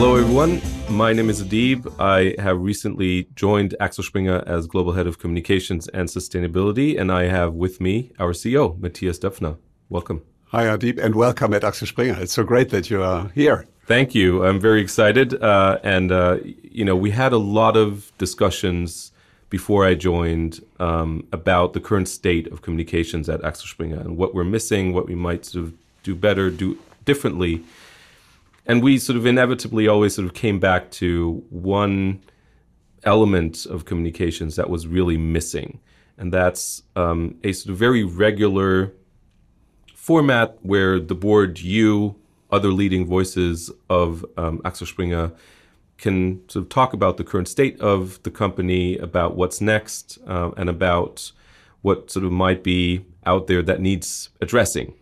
Hello, 0.00 0.16
everyone. 0.16 0.62
My 0.88 1.12
name 1.12 1.28
is 1.28 1.42
Adib. 1.42 1.92
I 2.00 2.34
have 2.40 2.58
recently 2.58 3.28
joined 3.34 3.76
Axel 3.80 4.02
Springer 4.02 4.42
as 4.46 4.66
Global 4.66 4.92
Head 4.92 5.06
of 5.06 5.18
Communications 5.18 5.88
and 5.88 6.08
Sustainability, 6.08 6.98
and 6.98 7.12
I 7.12 7.24
have 7.24 7.52
with 7.52 7.82
me 7.82 8.10
our 8.18 8.32
CEO, 8.32 8.80
Mathias 8.80 9.18
Döpfner. 9.18 9.58
Welcome. 9.90 10.22
Hi, 10.52 10.64
Adib, 10.64 10.98
and 10.98 11.14
welcome 11.14 11.52
at 11.52 11.64
Axel 11.64 11.86
Springer. 11.86 12.16
It's 12.18 12.32
so 12.32 12.44
great 12.44 12.70
that 12.70 12.88
you 12.88 13.02
are 13.02 13.28
here. 13.34 13.66
Thank 13.84 14.14
you. 14.14 14.42
I'm 14.42 14.58
very 14.58 14.80
excited. 14.80 15.34
Uh, 15.34 15.78
and, 15.82 16.10
uh, 16.10 16.38
you 16.62 16.86
know, 16.86 16.96
we 16.96 17.10
had 17.10 17.34
a 17.34 17.38
lot 17.38 17.76
of 17.76 18.10
discussions 18.16 19.12
before 19.50 19.84
I 19.84 19.96
joined 19.96 20.64
um, 20.78 21.26
about 21.30 21.74
the 21.74 21.80
current 21.80 22.08
state 22.08 22.46
of 22.46 22.62
communications 22.62 23.28
at 23.28 23.44
Axel 23.44 23.66
Springer 23.66 24.00
and 24.00 24.16
what 24.16 24.34
we're 24.34 24.44
missing, 24.44 24.94
what 24.94 25.06
we 25.06 25.14
might 25.14 25.44
sort 25.44 25.66
of 25.66 25.74
do 26.04 26.14
better, 26.14 26.48
do 26.48 26.78
differently. 27.04 27.62
And 28.70 28.84
we 28.84 28.98
sort 28.98 29.16
of 29.16 29.26
inevitably 29.26 29.88
always 29.88 30.14
sort 30.14 30.26
of 30.26 30.32
came 30.32 30.60
back 30.60 30.92
to 30.92 31.44
one 31.50 32.22
element 33.02 33.66
of 33.66 33.84
communications 33.84 34.54
that 34.54 34.70
was 34.70 34.86
really 34.86 35.18
missing. 35.18 35.80
And 36.16 36.32
that's 36.32 36.84
um, 36.94 37.34
a 37.42 37.50
sort 37.50 37.72
of 37.72 37.78
very 37.78 38.04
regular 38.04 38.92
format 39.92 40.56
where 40.62 41.00
the 41.00 41.16
board, 41.16 41.58
you, 41.58 42.14
other 42.52 42.68
leading 42.68 43.06
voices 43.06 43.72
of 43.88 44.24
um, 44.36 44.60
Axel 44.64 44.86
Springer 44.86 45.32
can 45.98 46.48
sort 46.48 46.62
of 46.62 46.68
talk 46.68 46.92
about 46.92 47.16
the 47.16 47.24
current 47.24 47.48
state 47.48 47.76
of 47.80 48.22
the 48.22 48.30
company, 48.30 48.96
about 48.98 49.34
what's 49.34 49.60
next, 49.60 50.16
uh, 50.28 50.52
and 50.56 50.70
about 50.70 51.32
what 51.82 52.08
sort 52.08 52.24
of 52.24 52.30
might 52.30 52.62
be 52.62 53.04
out 53.26 53.48
there 53.48 53.62
that 53.62 53.80
needs 53.80 54.28
addressing. 54.40 54.94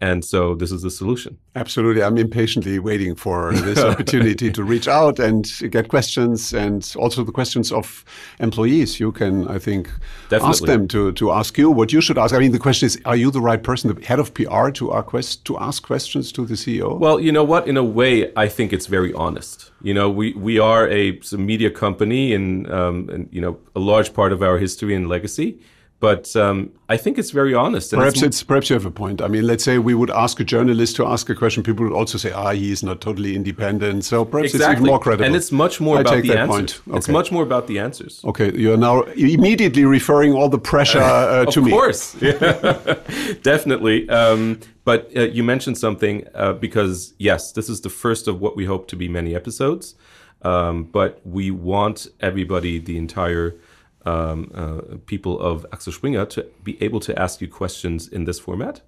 And 0.00 0.24
so 0.24 0.54
this 0.54 0.70
is 0.70 0.82
the 0.82 0.90
solution. 0.90 1.38
Absolutely. 1.56 2.02
I'm 2.04 2.16
impatiently 2.16 2.78
waiting 2.78 3.16
for 3.16 3.52
this 3.68 3.78
opportunity 3.78 4.50
to 4.52 4.62
reach 4.62 4.86
out 4.86 5.18
and 5.18 5.50
get 5.70 5.88
questions 5.88 6.52
and 6.54 6.94
also 6.96 7.24
the 7.24 7.32
questions 7.32 7.72
of 7.72 8.04
employees. 8.38 9.00
You 9.00 9.10
can, 9.10 9.48
I 9.48 9.58
think, 9.58 9.90
Definitely. 10.28 10.48
ask 10.48 10.64
them 10.64 10.88
to, 10.88 11.12
to 11.12 11.32
ask 11.32 11.58
you 11.58 11.70
what 11.70 11.92
you 11.92 12.00
should 12.00 12.16
ask. 12.16 12.32
I 12.32 12.38
mean, 12.38 12.52
the 12.52 12.60
question 12.60 12.86
is, 12.86 13.00
are 13.04 13.16
you 13.16 13.30
the 13.32 13.40
right 13.40 13.62
person, 13.62 13.92
the 13.92 14.04
head 14.04 14.20
of 14.20 14.32
PR, 14.34 14.70
to, 14.70 14.94
ask, 14.94 15.42
to 15.44 15.58
ask 15.58 15.82
questions 15.82 16.30
to 16.32 16.46
the 16.46 16.54
CEO? 16.54 16.98
Well, 16.98 17.18
you 17.18 17.32
know 17.32 17.44
what? 17.44 17.66
In 17.66 17.76
a 17.76 17.84
way, 17.84 18.32
I 18.36 18.48
think 18.48 18.72
it's 18.72 18.86
very 18.86 19.12
honest. 19.14 19.72
You 19.82 19.94
know, 19.94 20.08
we, 20.08 20.32
we 20.34 20.60
are 20.60 20.88
a, 20.88 21.20
a 21.32 21.36
media 21.36 21.70
company 21.70 22.34
and, 22.34 22.70
um, 22.70 23.08
and, 23.10 23.28
you 23.32 23.40
know, 23.40 23.58
a 23.74 23.80
large 23.80 24.14
part 24.14 24.32
of 24.32 24.42
our 24.42 24.58
history 24.58 24.94
and 24.94 25.08
legacy 25.08 25.58
but 26.00 26.36
um, 26.36 26.70
I 26.88 26.96
think 26.96 27.18
it's 27.18 27.32
very 27.32 27.54
honest. 27.54 27.90
perhaps 27.90 28.22
it's, 28.22 28.22
it's, 28.22 28.42
perhaps 28.44 28.70
you 28.70 28.74
have 28.74 28.86
a 28.86 28.90
point. 28.90 29.20
I 29.20 29.26
mean, 29.26 29.44
let's 29.44 29.64
say 29.64 29.78
we 29.78 29.94
would 29.94 30.10
ask 30.10 30.38
a 30.38 30.44
journalist 30.44 30.94
to 30.96 31.06
ask 31.06 31.28
a 31.28 31.34
question. 31.34 31.64
People 31.64 31.84
would 31.86 31.94
also 31.94 32.18
say, 32.18 32.30
"Ah, 32.30 32.52
he 32.52 32.70
is 32.70 32.84
not 32.84 33.00
totally 33.00 33.34
independent." 33.34 34.04
So 34.04 34.24
perhaps 34.24 34.54
exactly. 34.54 34.72
it's 34.72 34.80
even 34.80 34.86
more 34.86 35.00
credible. 35.00 35.24
And 35.24 35.34
it's 35.34 35.50
much 35.50 35.80
more 35.80 35.98
I 35.98 36.02
about 36.02 36.22
the 36.22 36.38
answers. 36.38 36.80
Okay. 36.86 36.96
It's 36.98 37.08
much 37.08 37.32
more 37.32 37.42
about 37.42 37.66
the 37.66 37.80
answers. 37.80 38.22
Okay, 38.24 38.56
you're 38.56 38.76
now 38.76 39.02
immediately 39.16 39.84
referring 39.84 40.34
all 40.34 40.48
the 40.48 40.58
pressure 40.58 41.00
uh, 41.00 41.44
to 41.50 41.60
me. 41.60 41.72
Of 41.72 41.76
course, 41.76 42.12
definitely. 43.42 44.08
Um, 44.08 44.60
but 44.84 45.10
uh, 45.16 45.22
you 45.22 45.42
mentioned 45.42 45.78
something 45.78 46.28
uh, 46.34 46.52
because 46.52 47.12
yes, 47.18 47.52
this 47.52 47.68
is 47.68 47.80
the 47.80 47.90
first 47.90 48.28
of 48.28 48.40
what 48.40 48.56
we 48.56 48.66
hope 48.66 48.86
to 48.88 48.96
be 48.96 49.08
many 49.08 49.34
episodes. 49.34 49.96
Um, 50.42 50.84
but 50.84 51.20
we 51.26 51.50
want 51.50 52.06
everybody, 52.20 52.78
the 52.78 52.96
entire 52.96 53.56
um, 54.04 54.50
uh, 54.54 54.96
people 55.06 55.38
of 55.40 55.66
Axel 55.72 55.92
Springer 55.92 56.26
to 56.26 56.46
be 56.64 56.82
able 56.82 57.00
to 57.00 57.18
ask 57.18 57.40
you 57.40 57.48
questions 57.48 58.08
in 58.08 58.24
this 58.24 58.38
format. 58.38 58.80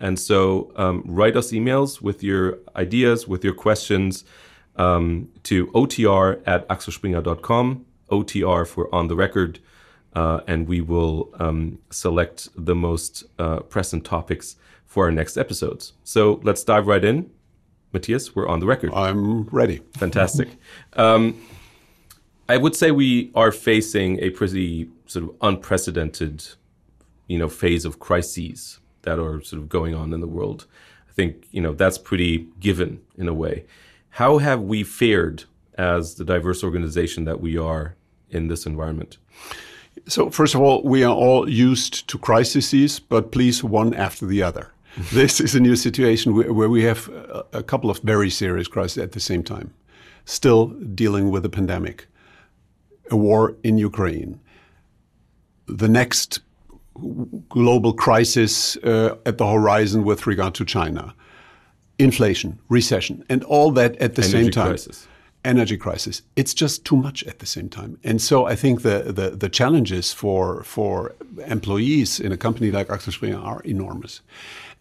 And 0.00 0.18
so 0.18 0.72
um, 0.76 1.02
write 1.04 1.36
us 1.36 1.50
emails 1.50 2.00
with 2.00 2.22
your 2.22 2.58
ideas, 2.76 3.26
with 3.26 3.42
your 3.42 3.54
questions 3.54 4.24
um, 4.76 5.28
to 5.42 5.66
otr 5.68 6.40
at 6.46 6.68
axelspringer.com, 6.68 7.84
OTR 8.10 8.66
for 8.66 8.94
on 8.94 9.08
the 9.08 9.16
record, 9.16 9.58
uh, 10.14 10.40
and 10.46 10.68
we 10.68 10.80
will 10.80 11.30
um, 11.38 11.78
select 11.90 12.48
the 12.56 12.74
most 12.74 13.24
uh, 13.38 13.60
present 13.60 14.04
topics 14.04 14.56
for 14.86 15.04
our 15.06 15.12
next 15.12 15.36
episodes. 15.36 15.92
So 16.04 16.40
let's 16.44 16.64
dive 16.64 16.86
right 16.86 17.04
in. 17.04 17.30
Mathias, 17.92 18.34
we're 18.34 18.48
on 18.48 18.60
the 18.60 18.66
record. 18.66 18.92
I'm 18.94 19.44
ready. 19.44 19.80
Fantastic. 19.96 20.48
I 22.48 22.56
would 22.56 22.74
say 22.74 22.90
we 22.90 23.30
are 23.34 23.52
facing 23.52 24.18
a 24.20 24.30
pretty 24.30 24.88
sort 25.06 25.24
of 25.24 25.34
unprecedented, 25.42 26.46
you 27.26 27.38
know, 27.38 27.48
phase 27.48 27.84
of 27.84 27.98
crises 27.98 28.80
that 29.02 29.18
are 29.18 29.42
sort 29.42 29.60
of 29.60 29.68
going 29.68 29.94
on 29.94 30.14
in 30.14 30.20
the 30.20 30.26
world. 30.26 30.66
I 31.08 31.12
think 31.12 31.46
you 31.50 31.60
know 31.60 31.74
that's 31.74 31.98
pretty 31.98 32.48
given 32.58 33.00
in 33.18 33.28
a 33.28 33.34
way. 33.34 33.66
How 34.10 34.38
have 34.38 34.62
we 34.62 34.82
fared 34.82 35.44
as 35.76 36.14
the 36.14 36.24
diverse 36.24 36.64
organization 36.64 37.24
that 37.24 37.40
we 37.40 37.58
are 37.58 37.96
in 38.30 38.48
this 38.48 38.64
environment? 38.64 39.18
So 40.06 40.30
first 40.30 40.54
of 40.54 40.62
all, 40.62 40.82
we 40.82 41.04
are 41.04 41.14
all 41.14 41.48
used 41.48 42.08
to 42.08 42.18
crises, 42.18 42.98
but 42.98 43.30
please 43.30 43.62
one 43.62 43.92
after 43.92 44.24
the 44.24 44.42
other. 44.42 44.72
this 45.12 45.38
is 45.38 45.54
a 45.54 45.60
new 45.60 45.76
situation 45.76 46.34
where 46.34 46.70
we 46.70 46.82
have 46.82 47.10
a 47.52 47.62
couple 47.62 47.90
of 47.90 47.98
very 47.98 48.30
serious 48.30 48.68
crises 48.68 48.98
at 48.98 49.12
the 49.12 49.20
same 49.20 49.42
time, 49.42 49.74
still 50.24 50.68
dealing 50.68 51.30
with 51.30 51.42
the 51.42 51.50
pandemic 51.50 52.06
a 53.10 53.16
war 53.16 53.56
in 53.62 53.78
Ukraine, 53.78 54.40
the 55.66 55.88
next 55.88 56.40
global 57.48 57.92
crisis 57.92 58.76
uh, 58.78 59.16
at 59.24 59.38
the 59.38 59.46
horizon 59.46 60.04
with 60.04 60.26
regard 60.26 60.54
to 60.54 60.64
China, 60.64 61.14
inflation, 61.98 62.58
recession, 62.68 63.24
and 63.28 63.44
all 63.44 63.70
that 63.72 63.96
at 63.96 64.14
the 64.14 64.22
Energy 64.22 64.44
same 64.44 64.50
time. 64.50 64.68
Crisis. 64.68 65.06
Energy 65.44 65.76
crisis. 65.76 66.22
It's 66.34 66.52
just 66.52 66.84
too 66.84 66.96
much 66.96 67.22
at 67.24 67.38
the 67.38 67.46
same 67.46 67.68
time. 67.68 67.98
And 68.02 68.20
so 68.20 68.46
I 68.46 68.56
think 68.56 68.82
the, 68.82 69.12
the, 69.12 69.30
the 69.30 69.48
challenges 69.48 70.12
for, 70.12 70.64
for 70.64 71.14
employees 71.46 72.18
in 72.18 72.32
a 72.32 72.36
company 72.36 72.70
like 72.72 72.90
Axel 72.90 73.12
Springer 73.12 73.38
are 73.38 73.60
enormous. 73.60 74.20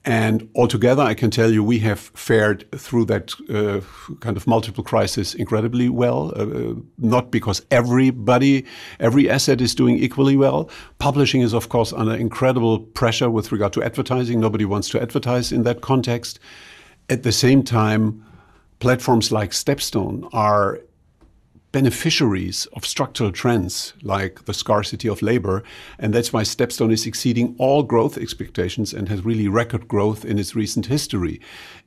And 0.07 0.49
altogether, 0.55 1.03
I 1.03 1.13
can 1.13 1.29
tell 1.31 1.51
you 1.51 1.61
we 1.61 1.79
have 1.79 1.99
fared 1.99 2.65
through 2.71 3.05
that 3.05 3.33
uh, 3.49 3.81
kind 4.21 4.37
of 4.37 4.47
multiple 4.47 4.81
crisis 4.81 5.35
incredibly 5.35 5.89
well. 5.89 6.31
Uh, 6.33 6.45
uh, 6.45 6.75
not 6.97 7.29
because 7.29 7.61
everybody, 7.71 8.65
every 9.01 9.29
asset 9.29 9.59
is 9.59 9.75
doing 9.75 9.97
equally 9.97 10.37
well. 10.37 10.69
Publishing 10.99 11.41
is, 11.41 11.53
of 11.53 11.67
course, 11.67 11.91
under 11.91 12.15
incredible 12.15 12.79
pressure 12.79 13.29
with 13.29 13.51
regard 13.51 13.73
to 13.73 13.83
advertising. 13.83 14.39
Nobody 14.39 14.63
wants 14.63 14.87
to 14.91 15.01
advertise 15.01 15.51
in 15.51 15.63
that 15.63 15.81
context. 15.81 16.39
At 17.09 17.23
the 17.23 17.33
same 17.33 17.61
time, 17.61 18.23
platforms 18.79 19.29
like 19.29 19.51
Stepstone 19.51 20.29
are 20.31 20.79
beneficiaries 21.77 22.65
of 22.73 22.83
structural 22.83 23.31
trends 23.31 23.93
like 24.01 24.45
the 24.45 24.53
scarcity 24.53 25.07
of 25.07 25.21
labor. 25.21 25.63
And 25.99 26.11
that's 26.11 26.33
why 26.33 26.41
Stepstone 26.41 26.91
is 26.91 27.05
exceeding 27.05 27.55
all 27.59 27.83
growth 27.83 28.17
expectations 28.17 28.93
and 28.93 29.07
has 29.09 29.23
really 29.23 29.47
record 29.47 29.87
growth 29.87 30.25
in 30.25 30.39
its 30.39 30.55
recent 30.55 30.87
history. 30.87 31.39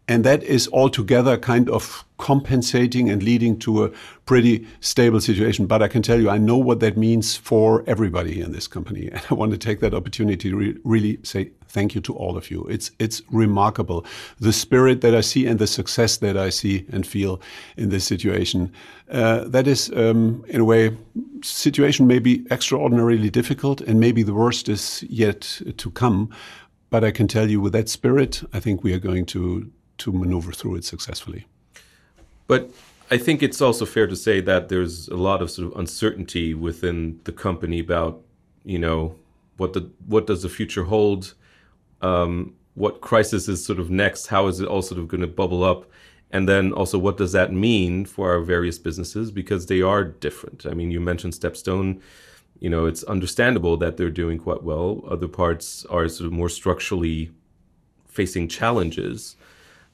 And 0.07 0.23
that 0.23 0.45
is 0.45 0.69
altogether 0.73 1.37
kind 1.37 1.69
of 1.69 2.05
compensating 2.19 3.11
and 3.11 3.21
leading 3.21 3.59
to 3.61 3.85
a 3.85 3.91
pretty 4.27 4.65
stable 4.79 5.21
situation. 5.21 5.67
But 5.67 5.83
I 5.83 5.89
can 5.89 6.03
tell 6.03 6.21
you, 6.21 6.31
I 6.31 6.39
know 6.39 6.59
what 6.59 6.79
that 6.79 6.97
means 6.97 7.37
for 7.37 7.83
everybody 7.89 8.41
in 8.41 8.53
this 8.53 8.69
company. 8.69 9.09
And 9.13 9.23
I 9.29 9.35
want 9.35 9.51
to 9.51 9.59
take 9.59 9.81
that 9.81 9.93
opportunity 9.93 10.51
to 10.51 10.57
re 10.57 10.77
really 10.85 11.19
say 11.25 11.51
thank 11.71 11.95
you 11.95 12.01
to 12.03 12.15
all 12.15 12.37
of 12.37 12.51
you. 12.51 12.65
It's, 12.65 12.91
it's 12.99 13.23
remarkable. 13.31 14.05
The 14.39 14.53
spirit 14.53 15.01
that 15.01 15.15
I 15.15 15.21
see 15.21 15.47
and 15.47 15.59
the 15.59 15.67
success 15.67 16.19
that 16.19 16.37
I 16.37 16.51
see 16.51 16.85
and 16.93 17.07
feel 17.07 17.41
in 17.77 17.91
this 17.91 18.05
situation. 18.05 18.73
Uh, 19.11 19.45
that 19.45 19.67
is, 19.67 19.91
um, 19.97 20.45
in 20.49 20.61
a 20.61 20.65
way, 20.65 20.97
situation 21.43 22.07
may 22.07 22.19
be 22.19 22.45
extraordinarily 22.51 23.31
difficult 23.31 23.81
and 23.81 24.01
maybe 24.01 24.23
the 24.23 24.35
worst 24.35 24.69
is 24.69 25.05
yet 25.09 25.61
to 25.77 25.91
come. 25.91 26.31
But 26.91 27.05
I 27.05 27.13
can 27.13 27.29
tell 27.29 27.49
you 27.49 27.61
with 27.61 27.73
that 27.73 27.89
spirit, 27.89 28.43
I 28.53 28.61
think 28.61 28.83
we 28.83 28.93
are 28.93 28.99
going 28.99 29.27
to 29.27 29.71
to 29.99 30.13
maneuver 30.13 30.51
through 30.51 30.77
it 30.77 30.85
successfully. 30.85 31.47
But 32.47 32.71
I 33.11 33.19
think 33.19 33.43
it's 33.43 33.61
also 33.61 33.85
fair 33.85 34.07
to 34.07 34.17
say 34.17 34.41
that 34.41 34.69
there's 34.69 35.09
a 35.09 35.17
lot 35.17 35.43
of 35.43 35.51
sort 35.51 35.71
of 35.71 35.79
uncertainty 35.79 36.55
within 36.55 37.21
the 37.25 37.33
company 37.33 37.81
about, 37.81 38.23
you 38.65 38.79
know, 38.79 39.15
what 39.57 39.75
the 39.75 39.91
what 40.07 40.27
does 40.27 40.43
the 40.43 40.49
future 40.49 40.85
hold, 40.85 41.35
um, 42.03 42.55
what 42.75 43.01
crisis 43.01 43.49
is 43.49 43.65
sort 43.65 43.79
of 43.79 43.91
next, 43.91 44.29
how 44.29 44.47
is 44.47 44.61
it 44.61 44.69
all 44.69 44.83
sort 44.83 45.01
of 45.01 45.09
going 45.09 45.21
to 45.21 45.27
bubble 45.27 45.65
up, 45.65 45.91
and 46.31 46.49
then 46.49 46.73
also 46.73 46.99
what 46.99 47.17
does 47.17 47.33
that 47.33 47.53
mean 47.53 48.05
for 48.05 48.31
our 48.33 48.41
various 48.41 48.79
businesses 48.79 49.31
because 49.31 49.67
they 49.67 49.83
are 49.83 50.05
different. 50.05 50.65
I 50.67 50.75
mean, 50.75 50.91
you 50.91 51.01
mentioned 51.01 51.35
Stepstone. 51.35 52.01
You 52.61 52.71
know, 52.71 52.87
it's 52.87 53.03
understandable 53.05 53.77
that 53.79 53.97
they're 53.97 54.11
doing 54.11 54.39
quite 54.39 54.63
well. 54.63 55.03
Other 55.09 55.29
parts 55.29 55.85
are 55.87 56.09
sort 56.09 56.27
of 56.27 56.33
more 56.33 56.49
structurally 56.49 57.31
facing 58.07 58.49
challenges. 58.49 59.37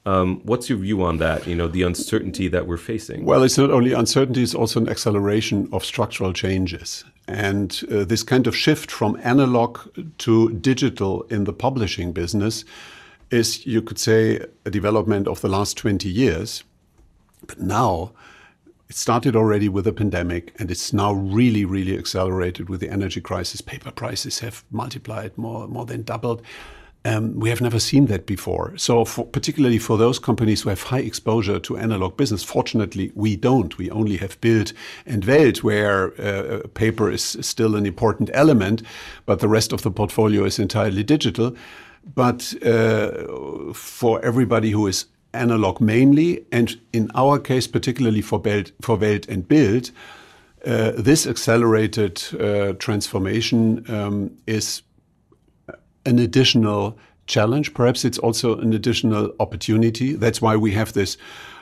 Um, 0.05 0.41
what's 0.45 0.69
your 0.69 0.79
view 0.79 1.03
on 1.03 1.19
that? 1.19 1.47
You 1.47 1.57
know, 1.57 1.69
the 1.69 1.83
uncertainty 1.83 2.49
that 2.49 2.67
we're 2.67 2.77
facing. 2.77 3.25
Well, 3.25 3.43
it's 3.43 3.59
not 3.59 3.71
only 3.71 3.93
uncertainty; 3.93 4.43
it's 4.43 4.55
also 4.55 4.81
an 4.81 4.89
acceleration 4.89 5.69
of 5.73 5.85
structural 5.85 6.33
changes. 6.33 7.05
And 7.29 7.83
uh, 7.91 8.05
this 8.05 8.23
kind 8.23 8.47
of 8.47 8.57
shift 8.57 8.91
from 8.91 9.19
analog 9.23 9.79
to 10.19 10.53
digital 10.53 11.23
in 11.23 11.45
the 11.45 11.53
publishing 11.53 12.13
business 12.13 12.65
is, 13.31 13.67
you 13.67 13.83
could 13.83 13.99
say, 13.99 14.47
a 14.65 14.71
development 14.71 15.27
of 15.27 15.41
the 15.41 15.49
last 15.49 15.77
20 15.77 16.09
years. 16.09 16.63
But 17.47 17.61
now 17.61 18.13
It 18.89 18.95
started 18.95 19.35
already 19.35 19.69
with 19.69 19.85
the 19.85 19.93
pandemic, 19.93 20.55
and 20.61 20.71
it's 20.71 20.93
now 20.93 21.13
really, 21.13 21.65
really 21.65 21.99
accelerated 21.99 22.69
with 22.69 22.81
the 22.81 22.89
energy 22.89 23.21
crisis. 23.21 23.61
Paper 23.61 23.91
prices 23.91 24.39
have 24.41 24.65
multiplied 24.71 25.37
more, 25.37 25.67
more 25.67 25.85
than 25.85 26.03
doubled. 26.03 26.41
Um, 27.07 27.39
we 27.39 27.51
have 27.51 27.61
never 27.61 27.79
seen 27.79 28.07
that 28.07 28.27
before. 28.27 28.73
So, 28.77 29.05
for, 29.05 29.25
particularly 29.25 29.79
for 29.79 29.97
those 29.97 30.19
companies 30.19 30.63
who 30.63 30.71
have 30.71 30.83
high 30.83 31.05
exposure 31.07 31.61
to 31.61 31.77
analog 31.79 32.17
business, 32.17 32.43
fortunately, 32.43 33.13
we 33.15 33.37
don't. 33.37 33.79
We 33.79 33.89
only 33.91 34.17
have 34.17 34.41
Bild 34.41 34.73
and 35.07 35.25
Welt, 35.25 35.63
where 35.63 36.21
uh, 36.21 36.67
paper 36.75 37.09
is 37.09 37.39
still 37.41 37.77
an 37.77 37.87
important 37.87 38.31
element, 38.35 38.83
but 39.25 39.39
the 39.39 39.47
rest 39.47 39.73
of 39.73 39.83
the 39.83 39.91
portfolio 39.91 40.45
is 40.45 40.59
entirely 40.59 41.05
digital. 41.05 41.55
But 42.15 42.55
uh, 42.65 43.73
for 43.73 44.21
everybody 44.25 44.73
who 44.73 44.89
is 44.89 45.07
analog 45.33 45.81
mainly, 45.81 46.45
and 46.51 46.77
in 46.93 47.11
our 47.15 47.39
case, 47.39 47.69
particularly 47.69 48.23
for, 48.23 48.41
Welt, 48.41 48.73
for 48.81 48.97
Welt 48.97 49.29
and 49.29 49.47
Bild, 49.47 49.93
uh, 50.67 50.91
this 50.97 51.29
accelerated 51.29 52.21
uh, 52.41 52.73
transformation 52.81 53.89
um, 53.89 54.37
is 54.49 54.83
an 56.07 56.19
additional 56.19 56.97
challenge. 57.27 57.75
Perhaps 57.75 58.05
it's 58.05 58.19
also 58.19 58.59
an 58.59 58.73
additional 58.73 59.33
opportunity. 59.41 60.15
That's 60.15 60.41
why 60.41 60.57
we 60.57 60.73
have 60.73 60.93
this 60.93 61.17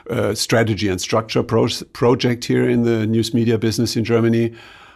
uh, 0.09 0.35
strategy 0.35 0.87
and 0.87 1.01
structure 1.01 1.43
pro 1.43 1.67
project 1.93 2.45
here 2.45 2.69
in 2.69 2.83
the 2.83 3.07
news 3.07 3.33
media 3.33 3.57
business 3.57 3.95
in 3.95 4.03
Germany. 4.03 4.53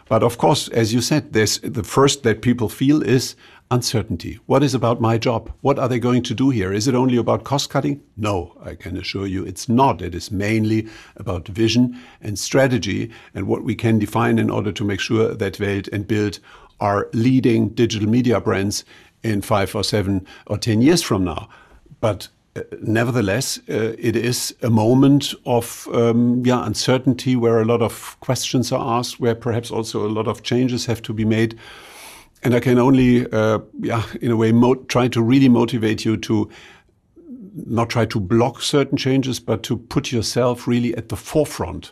But 0.08 0.24
of 0.24 0.38
course, 0.38 0.68
as 0.70 0.94
you 0.94 1.02
said, 1.02 1.34
the 1.34 1.84
first 1.84 2.24
that 2.24 2.42
people 2.42 2.68
feel 2.68 3.04
is 3.04 3.36
uncertainty. 3.72 4.40
What 4.48 4.64
is 4.64 4.74
about 4.74 5.00
my 5.00 5.20
job? 5.20 5.52
What 5.62 5.78
are 5.78 5.88
they 5.88 6.00
going 6.00 6.24
to 6.24 6.34
do 6.34 6.50
here? 6.50 6.74
Is 6.74 6.88
it 6.88 6.96
only 6.96 7.18
about 7.18 7.44
cost 7.44 7.70
cutting? 7.70 8.02
No, 8.18 8.58
I 8.64 8.74
can 8.74 8.98
assure 8.98 9.28
you 9.28 9.46
it's 9.46 9.70
not. 9.70 10.02
It 10.02 10.16
is 10.16 10.32
mainly 10.32 10.88
about 11.16 11.48
vision 11.48 11.96
and 12.22 12.40
strategy 12.40 13.12
and 13.36 13.46
what 13.46 13.64
we 13.64 13.76
can 13.76 14.00
define 14.00 14.40
in 14.40 14.50
order 14.50 14.72
to 14.72 14.84
make 14.84 15.00
sure 15.00 15.36
that 15.36 15.60
Welt 15.60 15.88
and 15.90 16.08
Bild 16.08 16.40
are 16.80 17.10
leading 17.14 17.70
digital 17.70 18.10
media 18.10 18.40
brands 18.40 18.86
in 19.24 19.42
five 19.42 19.76
or 19.76 19.84
seven 19.84 20.26
or 20.48 20.58
ten 20.58 20.82
years 20.82 21.02
from 21.02 21.24
now. 21.24 21.50
But 22.02 22.30
uh, 22.56 22.62
nevertheless, 22.82 23.60
uh, 23.70 23.96
it 23.98 24.16
is 24.16 24.56
a 24.62 24.70
moment 24.70 25.34
of 25.46 25.88
um, 25.94 26.46
yeah 26.46 26.66
uncertainty 26.66 27.36
where 27.36 27.62
a 27.62 27.66
lot 27.66 27.82
of 27.82 28.18
questions 28.20 28.72
are 28.72 29.00
asked, 29.00 29.20
where 29.20 29.36
perhaps 29.36 29.72
also 29.72 30.06
a 30.06 30.10
lot 30.10 30.28
of 30.28 30.42
changes 30.42 30.86
have 30.86 31.02
to 31.02 31.14
be 31.14 31.26
made. 31.26 31.58
And 32.42 32.56
I 32.56 32.62
can 32.62 32.80
only, 32.80 33.30
uh, 33.34 33.60
yeah, 33.82 34.04
in 34.22 34.32
a 34.32 34.38
way, 34.38 34.54
try 34.88 35.10
to 35.10 35.22
really 35.22 35.50
motivate 35.50 36.06
you 36.06 36.16
to 36.18 36.50
not 37.66 37.90
try 37.90 38.06
to 38.06 38.20
block 38.20 38.62
certain 38.62 38.98
changes, 38.98 39.42
but 39.42 39.62
to 39.64 39.76
put 39.76 40.12
yourself 40.12 40.68
really 40.68 40.96
at 40.96 41.10
the 41.10 41.18
forefront 41.18 41.92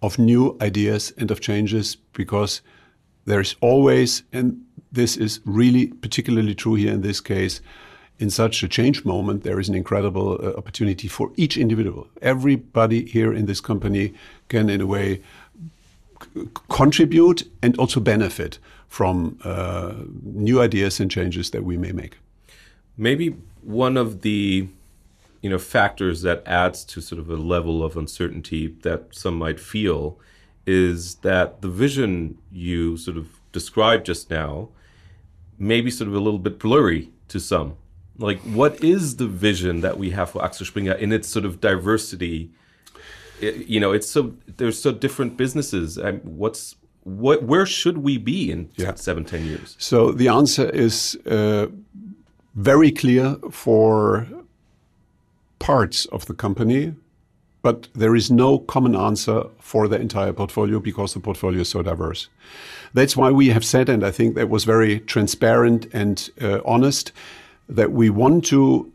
of 0.00 0.18
new 0.18 0.56
ideas 0.62 1.12
and 1.18 1.30
of 1.30 1.40
changes, 1.40 1.96
because 2.12 2.62
there 3.26 3.40
is 3.40 3.54
always, 3.60 4.22
and 4.32 4.62
this 4.92 5.16
is 5.16 5.40
really 5.44 5.86
particularly 5.86 6.54
true 6.54 6.74
here 6.74 6.92
in 6.92 7.00
this 7.00 7.20
case. 7.20 7.60
In 8.18 8.30
such 8.30 8.62
a 8.62 8.68
change 8.68 9.04
moment, 9.04 9.42
there 9.42 9.58
is 9.58 9.68
an 9.68 9.74
incredible 9.74 10.38
uh, 10.40 10.52
opportunity 10.56 11.08
for 11.08 11.32
each 11.36 11.56
individual. 11.56 12.06
Everybody 12.20 13.06
here 13.06 13.32
in 13.32 13.46
this 13.46 13.60
company 13.60 14.14
can, 14.48 14.68
in 14.68 14.80
a 14.80 14.86
way, 14.86 15.22
contribute 16.68 17.42
and 17.62 17.76
also 17.78 18.00
benefit 18.00 18.58
from 18.86 19.38
uh, 19.42 19.94
new 20.22 20.60
ideas 20.60 21.00
and 21.00 21.10
changes 21.10 21.50
that 21.50 21.64
we 21.64 21.76
may 21.76 21.92
make. 21.92 22.18
Maybe 22.96 23.34
one 23.62 23.96
of 23.96 24.20
the 24.20 24.68
you 25.40 25.50
know 25.50 25.58
factors 25.58 26.22
that 26.22 26.42
adds 26.46 26.84
to 26.84 27.00
sort 27.00 27.18
of 27.18 27.28
a 27.30 27.36
level 27.36 27.82
of 27.82 27.96
uncertainty 27.96 28.68
that 28.82 29.14
some 29.14 29.36
might 29.36 29.58
feel 29.58 30.18
is 30.66 31.16
that 31.16 31.62
the 31.62 31.68
vision 31.68 32.38
you 32.52 32.96
sort 32.96 33.16
of 33.16 33.40
described 33.50 34.06
just 34.06 34.30
now 34.30 34.68
maybe 35.58 35.90
sort 35.90 36.08
of 36.08 36.14
a 36.14 36.20
little 36.20 36.38
bit 36.38 36.58
blurry 36.58 37.10
to 37.28 37.40
some. 37.40 37.76
Like, 38.18 38.40
what 38.40 38.82
is 38.84 39.16
the 39.16 39.26
vision 39.26 39.80
that 39.80 39.98
we 39.98 40.10
have 40.10 40.30
for 40.30 40.44
Axel 40.44 40.66
Springer 40.66 40.92
in 40.92 41.12
its 41.12 41.28
sort 41.28 41.44
of 41.44 41.60
diversity? 41.60 42.50
It, 43.40 43.66
you 43.66 43.80
know, 43.80 43.92
it's 43.92 44.08
so 44.08 44.34
there's 44.56 44.80
so 44.80 44.92
different 44.92 45.36
businesses. 45.36 45.98
And 45.98 46.22
what's 46.24 46.76
what? 47.04 47.42
Where 47.42 47.66
should 47.66 47.98
we 47.98 48.18
be 48.18 48.50
in 48.50 48.70
yeah. 48.76 48.94
seven, 48.94 49.24
ten 49.24 49.44
years? 49.46 49.76
So 49.78 50.12
the 50.12 50.28
answer 50.28 50.68
is 50.70 51.18
uh, 51.26 51.66
very 52.54 52.92
clear 52.92 53.36
for 53.50 54.28
parts 55.58 56.06
of 56.06 56.26
the 56.26 56.34
company, 56.34 56.94
but 57.62 57.88
there 57.94 58.16
is 58.16 58.30
no 58.30 58.58
common 58.58 58.96
answer 58.96 59.44
for 59.58 59.88
the 59.88 60.00
entire 60.00 60.32
portfolio 60.32 60.80
because 60.80 61.14
the 61.14 61.20
portfolio 61.20 61.60
is 61.60 61.68
so 61.68 61.82
diverse. 61.82 62.28
That's 62.92 63.16
why 63.16 63.30
we 63.30 63.48
have 63.48 63.64
said, 63.64 63.88
and 63.88 64.04
I 64.04 64.10
think 64.10 64.34
that 64.34 64.50
was 64.50 64.64
very 64.64 65.00
transparent 65.00 65.86
and 65.92 66.28
uh, 66.40 66.60
honest, 66.64 67.12
that 67.68 67.92
we 67.92 68.10
want 68.10 68.44
to 68.46 68.92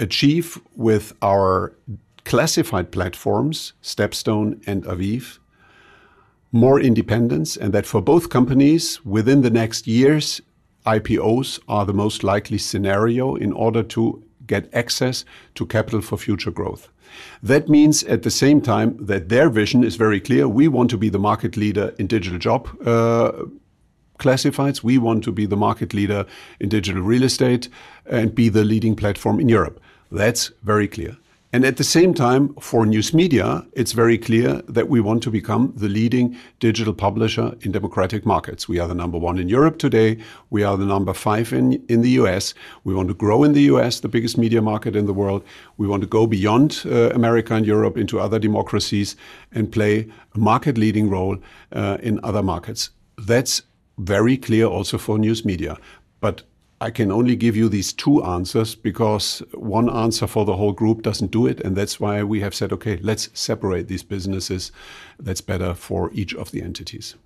achieve 0.00 0.58
with 0.76 1.12
our 1.22 1.72
classified 2.24 2.90
platforms, 2.90 3.74
Stepstone 3.82 4.62
and 4.66 4.84
Aviv, 4.84 5.38
more 6.52 6.80
independence, 6.80 7.56
and 7.56 7.72
that 7.72 7.86
for 7.86 8.00
both 8.00 8.30
companies 8.30 9.04
within 9.04 9.42
the 9.42 9.50
next 9.50 9.86
years, 9.86 10.40
IPOs 10.86 11.60
are 11.68 11.84
the 11.84 11.92
most 11.92 12.24
likely 12.24 12.58
scenario 12.58 13.36
in 13.36 13.52
order 13.52 13.82
to 13.82 14.22
get 14.50 14.74
access 14.74 15.24
to 15.54 15.66
capital 15.66 16.02
for 16.02 16.18
future 16.18 16.52
growth. 16.52 16.88
That 17.42 17.68
means 17.68 18.04
at 18.04 18.22
the 18.22 18.30
same 18.30 18.60
time 18.60 18.90
that 19.06 19.28
their 19.28 19.50
vision 19.50 19.84
is 19.84 19.96
very 19.96 20.20
clear. 20.20 20.48
We 20.48 20.68
want 20.68 20.90
to 20.90 20.98
be 20.98 21.10
the 21.10 21.18
market 21.18 21.56
leader 21.56 21.86
in 21.98 22.06
digital 22.06 22.38
job 22.38 22.68
uh, 22.86 23.32
classifieds. 24.18 24.82
We 24.82 24.98
want 24.98 25.24
to 25.24 25.32
be 25.32 25.46
the 25.46 25.56
market 25.56 25.94
leader 25.94 26.24
in 26.60 26.68
digital 26.68 27.02
real 27.02 27.24
estate 27.24 27.68
and 28.06 28.34
be 28.34 28.50
the 28.50 28.64
leading 28.64 28.96
platform 28.96 29.40
in 29.40 29.48
Europe. 29.48 29.80
That's 30.12 30.52
very 30.62 30.88
clear. 30.88 31.16
And 31.52 31.64
at 31.64 31.78
the 31.78 31.84
same 31.84 32.14
time, 32.14 32.54
for 32.60 32.86
news 32.86 33.12
media, 33.12 33.66
it's 33.72 33.90
very 33.90 34.16
clear 34.16 34.62
that 34.68 34.88
we 34.88 35.00
want 35.00 35.20
to 35.24 35.32
become 35.32 35.72
the 35.74 35.88
leading 35.88 36.36
digital 36.60 36.94
publisher 36.94 37.56
in 37.62 37.72
democratic 37.72 38.24
markets. 38.24 38.68
We 38.68 38.78
are 38.78 38.86
the 38.86 38.94
number 38.94 39.18
one 39.18 39.36
in 39.36 39.48
Europe 39.48 39.78
today. 39.78 40.18
We 40.50 40.62
are 40.62 40.76
the 40.76 40.84
number 40.84 41.12
five 41.12 41.52
in, 41.52 41.84
in 41.88 42.02
the 42.02 42.10
US. 42.10 42.54
We 42.84 42.94
want 42.94 43.08
to 43.08 43.14
grow 43.14 43.42
in 43.42 43.52
the 43.52 43.62
US, 43.62 43.98
the 43.98 44.08
biggest 44.08 44.38
media 44.38 44.62
market 44.62 44.94
in 44.94 45.06
the 45.06 45.12
world. 45.12 45.42
We 45.76 45.88
want 45.88 46.02
to 46.02 46.08
go 46.08 46.24
beyond 46.24 46.82
uh, 46.86 47.10
America 47.14 47.52
and 47.54 47.66
Europe 47.66 47.96
into 47.96 48.20
other 48.20 48.38
democracies 48.38 49.16
and 49.50 49.72
play 49.72 50.06
a 50.36 50.38
market 50.38 50.78
leading 50.78 51.10
role 51.10 51.36
uh, 51.72 51.98
in 52.00 52.20
other 52.22 52.44
markets. 52.44 52.90
That's 53.18 53.62
very 53.98 54.36
clear 54.36 54.66
also 54.66 54.98
for 54.98 55.18
news 55.18 55.44
media. 55.44 55.78
But 56.20 56.44
I 56.82 56.90
can 56.90 57.12
only 57.12 57.36
give 57.36 57.56
you 57.56 57.68
these 57.68 57.92
two 57.92 58.24
answers 58.24 58.74
because 58.74 59.42
one 59.52 59.90
answer 59.90 60.26
for 60.26 60.46
the 60.46 60.56
whole 60.56 60.72
group 60.72 61.02
doesn't 61.02 61.30
do 61.30 61.46
it. 61.46 61.60
And 61.60 61.76
that's 61.76 62.00
why 62.00 62.22
we 62.22 62.40
have 62.40 62.54
said, 62.54 62.72
okay, 62.72 62.96
let's 63.02 63.28
separate 63.34 63.88
these 63.88 64.02
businesses. 64.02 64.72
That's 65.18 65.42
better 65.42 65.74
for 65.74 66.10
each 66.14 66.34
of 66.34 66.52
the 66.52 66.62
entities. 66.62 67.16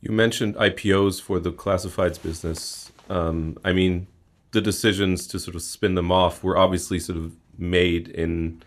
You 0.00 0.10
mentioned 0.10 0.56
IPOs 0.56 1.22
for 1.22 1.38
the 1.38 1.52
classifieds 1.52 2.20
business. 2.20 2.90
Um, 3.08 3.56
I 3.64 3.72
mean, 3.72 4.08
the 4.50 4.60
decisions 4.60 5.28
to 5.28 5.38
sort 5.38 5.54
of 5.54 5.62
spin 5.62 5.94
them 5.94 6.10
off 6.10 6.42
were 6.42 6.58
obviously 6.58 6.98
sort 6.98 7.18
of 7.18 7.32
made 7.56 8.08
in 8.08 8.60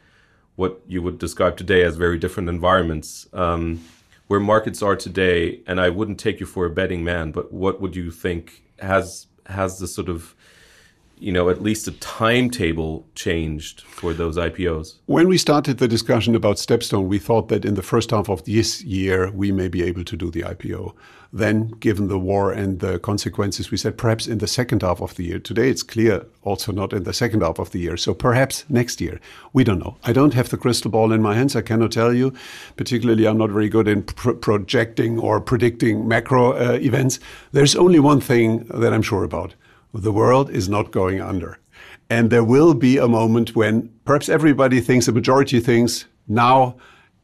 what 0.56 0.82
you 0.88 1.02
would 1.02 1.20
describe 1.20 1.58
today 1.58 1.84
as 1.84 1.98
very 1.98 2.18
different 2.18 2.48
environments. 2.48 3.28
Um, 3.34 3.84
where 4.28 4.40
markets 4.40 4.84
are 4.84 4.96
today, 4.96 5.60
and 5.66 5.82
I 5.82 5.90
wouldn't 5.90 6.20
take 6.20 6.40
you 6.40 6.46
for 6.46 6.66
a 6.66 6.70
betting 6.70 7.04
man, 7.04 7.32
but 7.32 7.52
what 7.52 7.82
would 7.82 7.96
you 7.96 8.12
think 8.12 8.62
has 8.78 9.26
has 9.50 9.80
the 9.80 9.88
sort 9.88 10.10
of 10.10 10.36
you 11.20 11.32
know, 11.32 11.50
at 11.50 11.62
least 11.62 11.88
a 11.88 11.92
timetable 11.92 13.06
changed 13.14 13.82
for 13.82 14.14
those 14.14 14.38
IPOs? 14.38 14.96
When 15.06 15.28
we 15.28 15.38
started 15.38 15.78
the 15.78 15.88
discussion 15.88 16.36
about 16.36 16.56
Stepstone, 16.56 17.08
we 17.08 17.20
thought 17.20 17.50
that 17.50 17.66
in 17.66 17.76
the 17.76 17.82
first 17.82 18.12
half 18.12 18.30
of 18.30 18.44
this 18.46 18.82
year, 18.84 19.32
we 19.32 19.52
may 19.52 19.68
be 19.68 19.84
able 19.84 20.04
to 20.06 20.16
do 20.16 20.32
the 20.32 20.42
IPO. 20.42 20.94
Then, 21.32 21.68
given 21.80 22.08
the 22.08 22.18
war 22.18 22.52
and 22.52 22.80
the 22.80 22.98
consequences, 22.98 23.70
we 23.70 23.78
said 23.78 23.98
perhaps 23.98 24.26
in 24.26 24.40
the 24.40 24.48
second 24.48 24.82
half 24.82 25.00
of 25.00 25.16
the 25.16 25.26
year. 25.26 25.40
Today, 25.40 25.70
it's 25.70 25.84
clear 25.84 26.26
also 26.42 26.72
not 26.72 26.92
in 26.92 27.04
the 27.04 27.14
second 27.14 27.42
half 27.42 27.60
of 27.60 27.70
the 27.72 27.80
year. 27.80 27.98
So 27.98 28.16
perhaps 28.16 28.66
next 28.68 29.00
year. 29.00 29.20
We 29.54 29.64
don't 29.64 29.78
know. 29.78 29.98
I 30.04 30.14
don't 30.14 30.34
have 30.34 30.50
the 30.50 30.58
crystal 30.58 30.90
ball 30.90 31.12
in 31.12 31.22
my 31.22 31.36
hands. 31.36 31.56
I 31.56 31.62
cannot 31.62 31.92
tell 31.92 32.14
you. 32.14 32.34
Particularly, 32.78 33.28
I'm 33.28 33.38
not 33.38 33.52
very 33.52 33.70
good 33.70 33.88
in 33.88 34.04
projecting 34.04 35.20
or 35.20 35.40
predicting 35.40 36.08
macro 36.08 36.54
uh, 36.54 36.80
events. 36.82 37.20
There's 37.52 37.76
only 37.76 38.00
one 38.00 38.22
thing 38.22 38.64
that 38.74 38.94
I'm 38.94 39.04
sure 39.04 39.24
about 39.24 39.54
the 39.94 40.12
world 40.12 40.50
is 40.50 40.70
not 40.70 40.92
going 40.92 41.22
under. 41.22 41.58
And 42.10 42.30
there 42.30 42.44
will 42.44 42.74
be 42.74 42.98
a 42.98 43.08
moment 43.08 43.56
when 43.56 43.90
perhaps 44.06 44.30
everybody 44.30 44.82
thinks, 44.82 45.06
the 45.06 45.12
majority 45.12 45.60
thinks, 45.60 46.06
now 46.28 46.76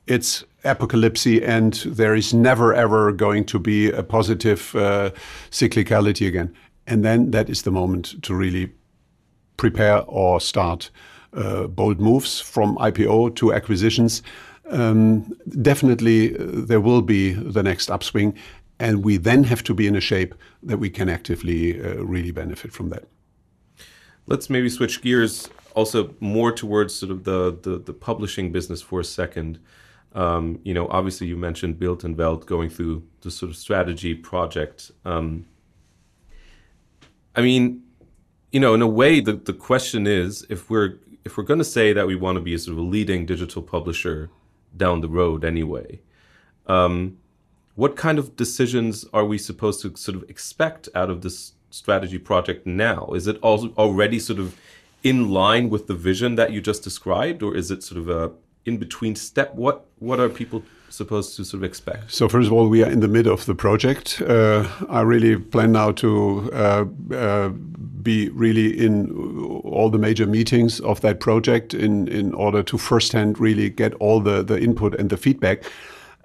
it's 0.07 0.43
apocalypse 0.63 1.25
and 1.25 1.73
there 1.85 2.15
is 2.15 2.33
never 2.33 2.73
ever 2.73 3.11
going 3.11 3.45
to 3.45 3.59
be 3.59 3.89
a 3.91 4.03
positive 4.03 4.75
uh, 4.75 5.11
cyclicality 5.51 6.27
again. 6.27 6.53
And 6.87 7.03
then 7.03 7.31
that 7.31 7.49
is 7.49 7.63
the 7.63 7.71
moment 7.71 8.21
to 8.23 8.35
really 8.35 8.71
prepare 9.57 10.03
or 10.07 10.39
start 10.39 10.91
uh, 11.33 11.67
bold 11.67 11.99
moves 11.99 12.39
from 12.39 12.77
IPO 12.77 13.35
to 13.35 13.53
acquisitions. 13.53 14.21
um, 14.71 15.31
definitely 15.61 16.35
uh, 16.35 16.43
there 16.65 16.81
will 16.81 17.01
be 17.01 17.33
the 17.33 17.63
next 17.63 17.89
upswing, 17.89 18.33
and 18.79 19.03
we 19.03 19.17
then 19.17 19.45
have 19.45 19.63
to 19.63 19.73
be 19.73 19.87
in 19.87 19.95
a 19.95 20.01
shape 20.01 20.35
that 20.63 20.77
we 20.77 20.89
can 20.89 21.09
actively 21.09 21.81
uh, 21.81 22.03
really 22.03 22.31
benefit 22.31 22.73
from 22.73 22.89
that. 22.89 23.05
Let's 24.27 24.49
maybe 24.49 24.69
switch 24.69 25.01
gears 25.01 25.49
also 25.75 26.13
more 26.19 26.51
towards 26.51 26.95
sort 26.95 27.11
of 27.11 27.23
the, 27.23 27.57
the, 27.61 27.77
the 27.77 27.93
publishing 27.93 28.51
business 28.51 28.81
for 28.81 28.99
a 28.99 29.03
second. 29.03 29.59
Um, 30.13 30.59
you 30.63 30.73
know, 30.73 30.87
obviously 30.87 31.27
you 31.27 31.35
mentioned 31.35 31.79
Bild 31.79 32.03
and 32.03 32.17
Welt 32.17 32.45
going 32.45 32.69
through 32.69 33.03
the 33.21 33.29
sort 33.29 33.49
of 33.49 33.57
strategy 33.57 34.15
project. 34.15 34.91
Um, 35.03 35.45
I 37.35 37.41
mean, 37.41 37.83
you 38.51 38.59
know, 38.59 38.73
in 38.73 38.81
a 38.81 38.87
way, 38.87 39.19
the, 39.19 39.33
the 39.33 39.53
question 39.53 40.07
is 40.07 40.45
if 40.49 40.69
we're 40.69 40.99
if 41.25 41.37
we're 41.37 41.43
going 41.43 41.59
to 41.59 41.65
say 41.65 41.91
that 41.91 42.07
we 42.07 42.15
want 42.15 42.35
to 42.37 42.41
be 42.41 42.53
a 42.53 42.59
sort 42.59 42.73
of 42.73 42.77
a 42.77 42.87
leading 42.87 43.25
digital 43.25 43.61
publisher 43.61 44.29
down 44.77 45.01
the 45.01 45.09
road 45.09 45.43
anyway, 45.43 45.99
um, 46.67 47.17
what 47.75 47.95
kind 47.95 48.17
of 48.17 48.35
decisions 48.35 49.05
are 49.13 49.25
we 49.25 49.37
supposed 49.37 49.81
to 49.81 49.95
sort 49.95 50.15
of 50.15 50.29
expect 50.29 50.89
out 50.95 51.09
of 51.09 51.21
this 51.21 51.53
strategy 51.69 52.17
project 52.17 52.65
now? 52.65 53.07
Is 53.13 53.27
it 53.27 53.37
also 53.41 53.73
already 53.77 54.19
sort 54.19 54.39
of 54.39 54.57
in 55.03 55.29
line 55.29 55.69
with 55.69 55.87
the 55.87 55.93
vision 55.93 56.35
that 56.35 56.51
you 56.51 56.61
just 56.61 56.83
described, 56.83 57.43
or 57.43 57.55
is 57.55 57.69
it 57.69 57.83
sort 57.83 57.99
of 57.99 58.09
a 58.09 58.31
in 58.65 58.77
between 58.77 59.15
step? 59.15 59.53
What 59.55 59.85
what 59.99 60.19
are 60.19 60.29
people 60.29 60.63
supposed 60.89 61.35
to 61.35 61.43
sort 61.43 61.59
of 61.59 61.63
expect? 61.65 62.11
So 62.11 62.29
first 62.29 62.47
of 62.47 62.53
all, 62.53 62.69
we 62.69 62.81
are 62.83 62.89
in 62.89 63.01
the 63.01 63.07
middle 63.07 63.33
of 63.33 63.45
the 63.45 63.55
project. 63.55 64.21
Uh, 64.21 64.67
I 64.89 65.01
really 65.01 65.37
plan 65.37 65.73
now 65.73 65.91
to 65.91 66.49
uh, 66.53 66.85
uh, 67.13 67.49
be 67.49 68.29
really 68.29 68.85
in 68.85 69.11
all 69.65 69.89
the 69.89 69.99
major 69.99 70.25
meetings 70.25 70.79
of 70.79 71.01
that 71.01 71.19
project 71.19 71.73
in 71.73 72.07
in 72.07 72.33
order 72.33 72.63
to 72.63 72.77
firsthand 72.77 73.37
really 73.39 73.69
get 73.69 73.93
all 73.95 74.21
the 74.21 74.43
the 74.43 74.59
input 74.59 74.95
and 74.95 75.09
the 75.09 75.17
feedback. 75.17 75.63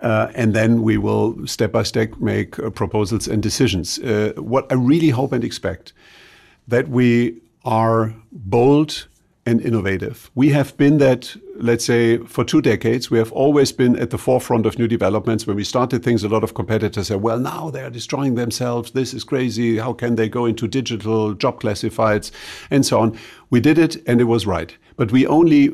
Uh, 0.02 0.28
and 0.34 0.54
then 0.54 0.82
we 0.82 0.96
will 0.96 1.46
step 1.46 1.72
by 1.72 1.82
step 1.82 2.18
make 2.20 2.58
uh, 2.58 2.70
proposals 2.70 3.28
and 3.28 3.42
decisions. 3.42 3.98
Uh, 3.98 4.32
what 4.36 4.70
I 4.72 4.74
really 4.74 5.10
hope 5.10 5.32
and 5.32 5.44
expect 5.44 5.92
that 6.68 6.88
we 6.88 7.40
are 7.64 8.14
bold 8.32 9.06
and 9.44 9.60
innovative. 9.60 10.30
We 10.34 10.50
have 10.50 10.76
been 10.76 10.98
that, 10.98 11.36
let's 11.56 11.84
say, 11.84 12.18
for 12.18 12.44
two 12.44 12.62
decades. 12.62 13.10
We 13.10 13.18
have 13.18 13.32
always 13.32 13.72
been 13.72 13.98
at 13.98 14.10
the 14.10 14.18
forefront 14.18 14.66
of 14.66 14.78
new 14.78 14.88
developments. 14.88 15.46
When 15.46 15.56
we 15.56 15.64
started 15.64 16.02
things, 16.02 16.24
a 16.24 16.28
lot 16.28 16.44
of 16.44 16.54
competitors 16.54 17.08
said, 17.08 17.22
well, 17.22 17.38
now 17.38 17.70
they 17.70 17.82
are 17.82 17.90
destroying 17.90 18.34
themselves. 18.34 18.92
This 18.92 19.14
is 19.14 19.24
crazy. 19.24 19.78
How 19.78 19.92
can 19.92 20.16
they 20.16 20.28
go 20.28 20.46
into 20.46 20.66
digital 20.68 21.34
job 21.34 21.60
classifieds 21.60 22.30
and 22.70 22.84
so 22.84 23.00
on? 23.00 23.18
We 23.50 23.60
did 23.60 23.78
it 23.78 23.96
and 24.06 24.20
it 24.20 24.24
was 24.24 24.46
right. 24.46 24.76
But 24.96 25.12
we 25.12 25.26
only 25.26 25.70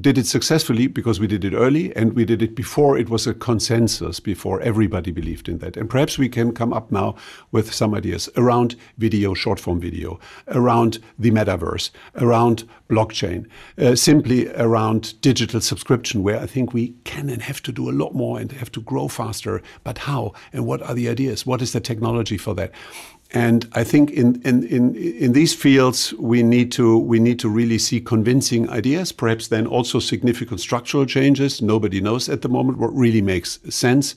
did 0.00 0.16
it 0.16 0.26
successfully 0.26 0.86
because 0.86 1.20
we 1.20 1.26
did 1.26 1.44
it 1.44 1.52
early 1.52 1.94
and 1.94 2.14
we 2.14 2.24
did 2.24 2.42
it 2.42 2.54
before 2.54 2.96
it 2.96 3.10
was 3.10 3.26
a 3.26 3.34
consensus, 3.34 4.18
before 4.18 4.60
everybody 4.62 5.10
believed 5.10 5.48
in 5.48 5.58
that. 5.58 5.76
And 5.76 5.90
perhaps 5.90 6.18
we 6.18 6.28
can 6.28 6.52
come 6.52 6.72
up 6.72 6.90
now 6.90 7.14
with 7.50 7.72
some 7.72 7.94
ideas 7.94 8.30
around 8.36 8.76
video, 8.96 9.34
short 9.34 9.60
form 9.60 9.78
video, 9.78 10.18
around 10.48 10.98
the 11.18 11.30
metaverse, 11.30 11.90
around 12.16 12.64
blockchain, 12.88 13.46
uh, 13.78 13.94
simply 13.94 14.48
around 14.54 15.20
digital 15.22 15.60
subscription, 15.60 16.22
where 16.22 16.38
I 16.38 16.46
think 16.46 16.74
we 16.74 16.94
can 17.04 17.30
and 17.30 17.40
have 17.42 17.62
to 17.62 17.72
do 17.72 17.88
a 17.88 17.92
lot 17.92 18.14
more 18.14 18.38
and 18.38 18.52
have 18.52 18.70
to 18.72 18.82
grow 18.82 19.08
faster. 19.08 19.62
But 19.84 19.98
how? 19.98 20.34
And 20.52 20.66
what 20.66 20.82
are 20.82 20.94
the 20.94 21.08
ideas? 21.08 21.46
What 21.46 21.62
is 21.62 21.72
the 21.72 21.80
technology 21.80 22.36
for 22.36 22.54
that? 22.56 22.72
And 23.34 23.66
I 23.72 23.82
think 23.82 24.10
in, 24.10 24.42
in, 24.42 24.64
in, 24.64 24.94
in 24.94 25.32
these 25.32 25.54
fields, 25.54 26.12
we 26.14 26.42
need, 26.42 26.70
to, 26.72 26.98
we 26.98 27.18
need 27.18 27.38
to 27.38 27.48
really 27.48 27.78
see 27.78 27.98
convincing 27.98 28.68
ideas, 28.68 29.10
perhaps 29.10 29.48
then 29.48 29.66
also 29.66 30.00
significant 30.00 30.60
structural 30.60 31.06
changes. 31.06 31.62
Nobody 31.62 32.02
knows 32.02 32.28
at 32.28 32.42
the 32.42 32.50
moment 32.50 32.78
what 32.78 32.94
really 32.94 33.22
makes 33.22 33.58
sense. 33.70 34.14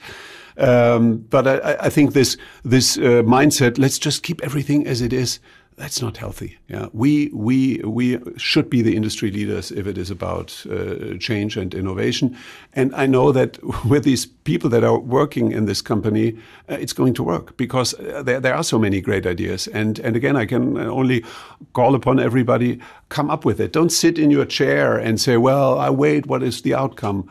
Um, 0.58 1.18
but 1.30 1.48
I, 1.48 1.78
I, 1.82 1.90
think 1.90 2.14
this, 2.14 2.38
this 2.64 2.98
uh, 2.98 3.24
mindset, 3.24 3.78
let's 3.78 4.00
just 4.00 4.24
keep 4.24 4.42
everything 4.44 4.88
as 4.88 5.02
it 5.02 5.12
is, 5.12 5.40
that's 5.78 6.02
not 6.02 6.16
healthy. 6.18 6.58
Yeah, 6.70 6.88
we 6.94 7.30
we 7.34 7.82
we 7.84 8.18
should 8.38 8.70
be 8.70 8.82
the 8.82 8.96
industry 8.96 9.30
leaders 9.30 9.72
if 9.72 9.88
it 9.88 9.98
is 9.98 10.10
about 10.10 10.66
uh, 10.70 11.18
change 11.20 11.58
and 11.58 11.74
innovation. 11.74 12.38
And 12.74 12.96
I 12.96 13.06
know 13.08 13.34
that 13.34 13.60
with 13.86 14.04
these 14.06 14.26
people 14.26 14.70
that 14.70 14.84
are 14.84 14.98
working 14.98 15.52
in 15.52 15.66
this 15.66 15.82
company, 15.82 16.38
uh, 16.70 16.78
it's 16.80 16.94
going 16.94 17.14
to 17.16 17.24
work 17.24 17.58
because 17.58 17.94
uh, 17.96 18.24
there 18.24 18.40
there 18.40 18.56
are 18.56 18.64
so 18.64 18.80
many 18.80 19.02
great 19.02 19.26
ideas. 19.26 19.68
And 19.68 20.00
and 20.00 20.16
again, 20.16 20.38
I 20.38 20.46
can 20.46 20.78
only 20.78 21.26
call 21.74 21.94
upon 21.94 22.20
everybody 22.20 22.80
come 23.10 23.30
up 23.30 23.44
with 23.44 23.60
it. 23.60 23.74
Don't 23.74 23.92
sit 23.92 24.18
in 24.18 24.32
your 24.32 24.46
chair 24.46 24.98
and 24.98 25.20
say, 25.20 25.36
"Well, 25.38 25.78
I 25.78 25.90
wait. 25.90 26.26
What 26.28 26.42
is 26.42 26.62
the 26.62 26.74
outcome?" 26.74 27.30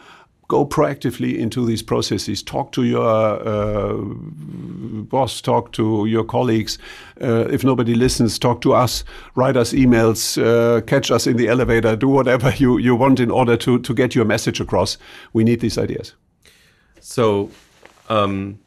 Go 0.54 0.64
proactively 0.64 1.36
into 1.36 1.66
these 1.66 1.82
processes. 1.82 2.42
Talk 2.42 2.70
to 2.72 2.82
your 2.84 3.02
uh, 3.04 3.96
boss, 5.10 5.40
talk 5.40 5.72
to 5.72 6.06
your 6.06 6.24
colleagues. 6.24 6.78
Uh, 7.20 7.46
if 7.50 7.64
nobody 7.64 7.94
listens, 7.94 8.38
talk 8.38 8.60
to 8.60 8.72
us, 8.72 9.04
write 9.34 9.56
us 9.56 9.72
emails, 9.72 10.20
uh, 10.38 10.80
catch 10.82 11.10
us 11.10 11.26
in 11.26 11.36
the 11.36 11.48
elevator, 11.48 11.96
do 11.96 12.08
whatever 12.08 12.50
you, 12.56 12.78
you 12.78 12.94
want 12.94 13.18
in 13.18 13.30
order 13.30 13.56
to, 13.56 13.80
to 13.80 13.92
get 13.94 14.14
your 14.14 14.24
message 14.24 14.60
across. 14.60 14.96
We 15.32 15.42
need 15.42 15.60
these 15.60 15.76
ideas. 15.76 16.14
So, 17.00 17.50
um, 18.08 18.60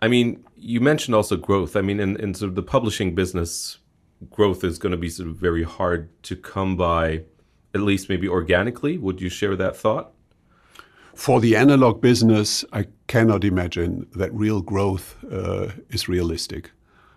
I 0.00 0.08
mean, 0.08 0.44
you 0.56 0.80
mentioned 0.80 1.14
also 1.14 1.36
growth. 1.36 1.76
I 1.76 1.82
mean, 1.82 2.00
in, 2.00 2.16
in 2.16 2.34
sort 2.34 2.48
of 2.48 2.56
the 2.56 2.62
publishing 2.62 3.14
business, 3.14 3.78
growth 4.30 4.64
is 4.64 4.78
going 4.78 4.90
to 4.90 4.98
be 4.98 5.10
sort 5.10 5.28
of 5.28 5.36
very 5.36 5.62
hard 5.62 6.08
to 6.24 6.34
come 6.34 6.76
by, 6.76 7.22
at 7.72 7.82
least 7.82 8.08
maybe 8.08 8.26
organically. 8.28 8.98
Would 8.98 9.20
you 9.20 9.28
share 9.28 9.54
that 9.56 9.76
thought? 9.76 10.13
For 11.14 11.40
the 11.40 11.56
analog 11.56 12.00
business, 12.00 12.64
I 12.72 12.86
cannot 13.06 13.44
imagine 13.44 14.06
that 14.14 14.34
real 14.34 14.60
growth 14.60 15.16
uh, 15.30 15.68
is 15.90 16.08
realistic. 16.08 16.70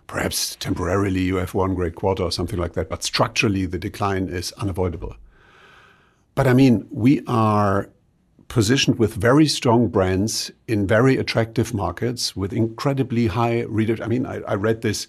Perhaps 0.06 0.56
temporarily 0.56 1.20
you 1.22 1.36
have 1.36 1.52
one 1.52 1.74
great 1.74 1.94
quarter 1.94 2.22
or 2.22 2.32
something 2.32 2.58
like 2.58 2.72
that, 2.74 2.88
but 2.88 3.02
structurally 3.02 3.66
the 3.66 3.78
decline 3.78 4.28
is 4.28 4.52
unavoidable. 4.52 5.16
But 6.34 6.46
I 6.46 6.54
mean, 6.54 6.86
we 6.90 7.22
are 7.26 7.90
positioned 8.48 8.98
with 8.98 9.14
very 9.14 9.46
strong 9.46 9.88
brands 9.88 10.50
in 10.66 10.86
very 10.86 11.16
attractive 11.16 11.74
markets 11.74 12.34
with 12.34 12.52
incredibly 12.52 13.26
high 13.26 13.60
reader. 13.62 13.96
I 14.02 14.08
mean, 14.08 14.26
I, 14.26 14.40
I 14.48 14.54
read 14.54 14.80
this 14.82 15.06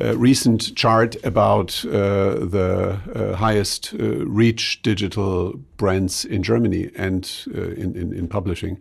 uh, 0.00 0.16
recent 0.16 0.74
chart 0.74 1.16
about 1.24 1.84
uh, 1.84 2.34
the 2.34 2.98
uh, 3.14 3.36
highest 3.36 3.94
uh, 3.94 4.26
reach 4.26 4.82
digital 4.82 5.52
brands 5.76 6.24
in 6.24 6.42
Germany 6.42 6.90
and 6.96 7.30
uh, 7.54 7.60
in, 7.60 7.94
in, 7.94 8.14
in, 8.14 8.28
publishing. 8.28 8.78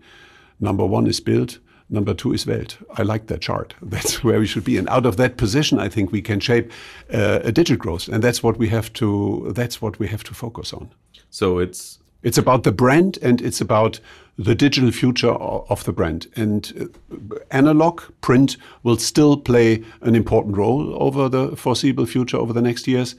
Number 0.60 0.86
one 0.86 1.08
is 1.08 1.20
Bild. 1.20 1.60
Number 1.90 2.14
two 2.14 2.34
is 2.34 2.46
Welt. 2.46 2.78
I 2.98 3.04
like 3.04 3.28
that 3.28 3.42
chart. 3.42 3.74
That's 3.82 4.24
where 4.24 4.40
we 4.40 4.48
should 4.48 4.64
be. 4.64 4.78
And 4.78 4.90
out 4.90 5.06
of 5.06 5.18
that 5.18 5.38
position, 5.38 5.80
I 5.80 5.90
think 5.90 6.12
we 6.12 6.22
can 6.22 6.40
shape 6.40 6.72
uh, 7.14 7.40
a 7.44 7.52
digital 7.52 7.78
growth. 7.78 8.10
And 8.10 8.22
that's 8.22 8.44
what 8.44 8.58
we 8.58 8.68
have 8.68 8.92
to. 8.94 9.52
That's 9.56 9.82
what 9.82 9.98
we 9.98 10.08
have 10.08 10.24
to 10.26 10.34
focus 10.34 10.74
on. 10.74 10.92
So 11.30 11.60
it's 11.60 12.00
it's 12.28 12.38
about 12.38 12.64
the 12.64 12.74
brand 12.74 13.18
and 13.22 13.42
it's 13.42 13.62
about 13.62 14.02
the 14.38 14.54
digital 14.54 14.92
future 14.92 15.32
of 15.32 15.86
the 15.86 15.94
brand. 15.94 16.28
And 16.36 16.92
uh, 17.10 17.38
analog 17.52 18.02
print 18.20 18.58
will 18.84 18.98
still 18.98 19.38
play 19.38 19.82
an 20.02 20.14
important 20.14 20.58
role 20.58 21.02
over 21.02 21.30
the 21.30 21.56
foreseeable 21.56 22.06
future, 22.06 22.36
over 22.36 22.52
the 22.52 22.62
next 22.62 22.86
years. 22.86 23.16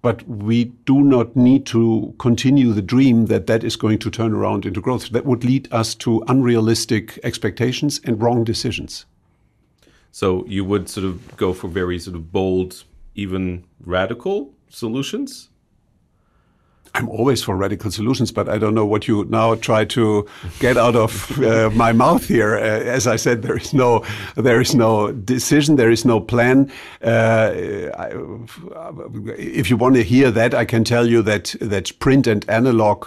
But 0.00 0.26
we 0.26 0.64
do 0.86 1.02
not 1.02 1.36
need 1.36 1.66
to 1.66 2.14
continue 2.18 2.72
the 2.72 2.80
dream 2.80 3.26
that 3.26 3.48
that 3.48 3.64
is 3.64 3.76
going 3.76 3.98
to 3.98 4.10
turn 4.10 4.32
around 4.32 4.64
into 4.64 4.80
growth. 4.80 5.10
That 5.10 5.26
would 5.26 5.44
lead 5.44 5.68
us 5.70 5.94
to 5.96 6.24
unrealistic 6.26 7.18
expectations 7.22 8.00
and 8.04 8.22
wrong 8.22 8.44
decisions. 8.44 9.04
So 10.10 10.46
you 10.46 10.64
would 10.64 10.88
sort 10.88 11.04
of 11.04 11.36
go 11.36 11.52
for 11.52 11.68
very 11.68 11.98
sort 11.98 12.16
of 12.16 12.32
bold, 12.32 12.84
even 13.14 13.64
radical 13.84 14.54
solutions? 14.70 15.50
I'm 16.94 17.08
always 17.08 17.42
for 17.42 17.56
radical 17.56 17.90
solutions, 17.90 18.32
but 18.32 18.48
I 18.48 18.58
don't 18.58 18.74
know 18.74 18.86
what 18.86 19.08
you 19.08 19.24
now 19.28 19.54
try 19.54 19.84
to 19.86 20.26
get 20.58 20.76
out 20.76 20.96
of 20.96 21.38
uh, 21.38 21.70
my 21.70 21.92
mouth 21.92 22.26
here. 22.26 22.56
Uh, 22.56 22.60
as 22.60 23.06
I 23.06 23.16
said, 23.16 23.42
there 23.42 23.56
is 23.56 23.72
no, 23.72 24.04
there 24.36 24.60
is 24.60 24.74
no 24.74 25.12
decision, 25.12 25.76
there 25.76 25.90
is 25.90 26.04
no 26.04 26.20
plan. 26.20 26.70
Uh, 27.02 27.50
if 29.36 29.70
you 29.70 29.76
want 29.76 29.94
to 29.96 30.02
hear 30.02 30.30
that, 30.30 30.54
I 30.54 30.64
can 30.64 30.84
tell 30.84 31.06
you 31.06 31.22
that 31.22 31.54
that 31.60 31.98
print 31.98 32.26
and 32.26 32.48
analog 32.48 33.06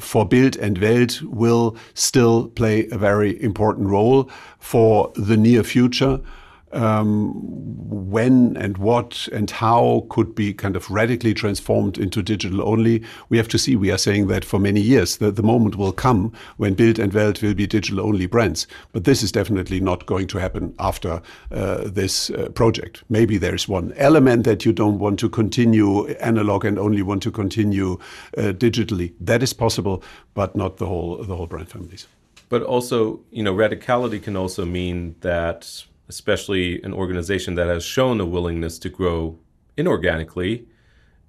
for 0.00 0.26
Bild 0.26 0.56
and 0.56 0.78
Welt 0.78 1.22
will 1.22 1.76
still 1.94 2.48
play 2.48 2.88
a 2.90 2.98
very 2.98 3.40
important 3.42 3.88
role 3.88 4.30
for 4.58 5.12
the 5.14 5.36
near 5.36 5.62
future. 5.62 6.20
Um, 6.76 7.32
when 8.10 8.56
and 8.56 8.78
what 8.78 9.28
and 9.32 9.50
how 9.50 10.06
could 10.10 10.34
be 10.34 10.52
kind 10.52 10.76
of 10.76 10.90
radically 10.90 11.34
transformed 11.34 11.98
into 11.98 12.22
digital 12.22 12.62
only, 12.62 13.02
we 13.28 13.36
have 13.36 13.48
to 13.48 13.58
see. 13.58 13.76
We 13.76 13.90
are 13.90 13.98
saying 13.98 14.28
that 14.28 14.44
for 14.44 14.58
many 14.58 14.80
years. 14.80 15.16
that 15.16 15.36
the 15.36 15.42
moment 15.42 15.76
will 15.76 15.92
come 15.92 16.32
when 16.56 16.74
Bild 16.74 16.98
and 16.98 17.12
Welt 17.12 17.42
will 17.42 17.54
be 17.54 17.66
digital 17.66 18.00
only 18.00 18.26
brands. 18.26 18.66
But 18.92 19.04
this 19.04 19.22
is 19.22 19.32
definitely 19.32 19.80
not 19.80 20.06
going 20.06 20.26
to 20.28 20.38
happen 20.38 20.74
after 20.78 21.22
uh, 21.50 21.84
this 21.84 22.30
uh, 22.30 22.48
project. 22.50 23.02
Maybe 23.08 23.38
there's 23.38 23.68
one 23.68 23.92
element 23.96 24.44
that 24.44 24.64
you 24.64 24.72
don't 24.72 24.98
want 24.98 25.18
to 25.20 25.28
continue 25.28 26.06
analog 26.20 26.64
and 26.64 26.78
only 26.78 27.02
want 27.02 27.22
to 27.22 27.30
continue 27.30 27.98
uh, 28.36 28.52
digitally. 28.52 29.12
That 29.20 29.42
is 29.42 29.52
possible, 29.52 30.02
but 30.34 30.54
not 30.54 30.76
the 30.76 30.86
whole 30.86 31.22
the 31.22 31.36
whole 31.36 31.46
brand 31.46 31.68
families. 31.68 32.06
But 32.48 32.62
also, 32.62 33.20
you 33.30 33.42
know, 33.42 33.54
radicality 33.54 34.22
can 34.22 34.36
also 34.36 34.64
mean 34.64 35.16
that, 35.20 35.84
especially 36.08 36.82
an 36.82 36.92
organization 36.92 37.54
that 37.56 37.66
has 37.66 37.84
shown 37.84 38.20
a 38.20 38.26
willingness 38.26 38.78
to 38.78 38.88
grow 38.88 39.38
inorganically, 39.76 40.64